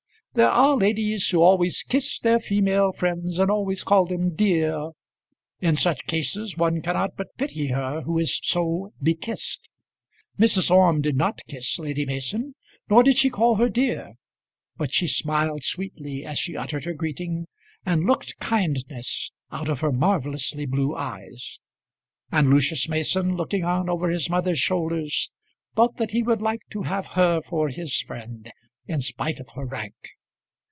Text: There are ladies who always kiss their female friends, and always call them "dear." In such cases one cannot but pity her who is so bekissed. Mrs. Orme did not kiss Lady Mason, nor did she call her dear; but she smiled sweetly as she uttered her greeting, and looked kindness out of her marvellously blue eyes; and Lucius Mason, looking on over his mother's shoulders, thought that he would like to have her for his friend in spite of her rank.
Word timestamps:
There 0.33 0.47
are 0.49 0.77
ladies 0.77 1.27
who 1.27 1.41
always 1.41 1.83
kiss 1.83 2.17
their 2.21 2.39
female 2.39 2.93
friends, 2.93 3.37
and 3.37 3.51
always 3.51 3.83
call 3.83 4.05
them 4.05 4.33
"dear." 4.33 4.91
In 5.59 5.75
such 5.75 6.07
cases 6.07 6.55
one 6.55 6.81
cannot 6.81 7.17
but 7.17 7.35
pity 7.37 7.67
her 7.67 7.99
who 8.03 8.17
is 8.17 8.39
so 8.41 8.93
bekissed. 9.03 9.69
Mrs. 10.39 10.71
Orme 10.71 11.01
did 11.01 11.17
not 11.17 11.41
kiss 11.49 11.77
Lady 11.77 12.05
Mason, 12.05 12.55
nor 12.89 13.03
did 13.03 13.17
she 13.17 13.29
call 13.29 13.55
her 13.55 13.67
dear; 13.67 14.13
but 14.77 14.93
she 14.93 15.05
smiled 15.05 15.65
sweetly 15.65 16.25
as 16.25 16.39
she 16.39 16.55
uttered 16.55 16.85
her 16.85 16.93
greeting, 16.93 17.45
and 17.85 18.05
looked 18.05 18.39
kindness 18.39 19.31
out 19.51 19.67
of 19.67 19.81
her 19.81 19.91
marvellously 19.91 20.65
blue 20.65 20.95
eyes; 20.95 21.59
and 22.31 22.49
Lucius 22.49 22.87
Mason, 22.87 23.35
looking 23.35 23.65
on 23.65 23.89
over 23.89 24.07
his 24.07 24.29
mother's 24.29 24.59
shoulders, 24.59 25.29
thought 25.75 25.97
that 25.97 26.11
he 26.11 26.23
would 26.23 26.41
like 26.41 26.61
to 26.69 26.83
have 26.83 27.07
her 27.19 27.41
for 27.41 27.67
his 27.67 27.99
friend 27.99 28.49
in 28.87 29.01
spite 29.01 29.41
of 29.41 29.49
her 29.55 29.65
rank. 29.65 29.95